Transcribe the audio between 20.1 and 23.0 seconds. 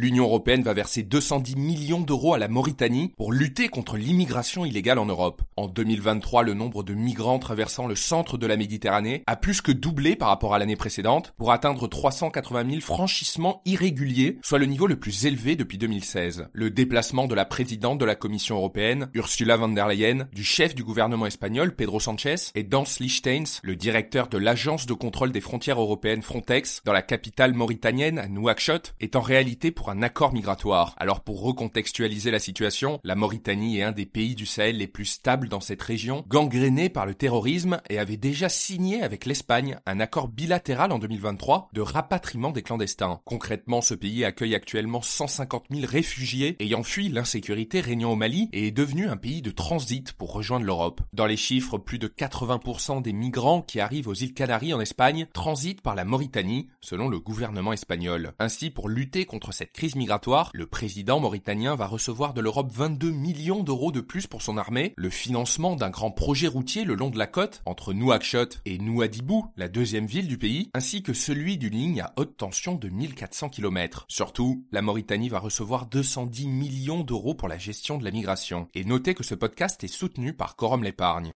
du chef du gouvernement espagnol, Pedro Sanchez, et Dans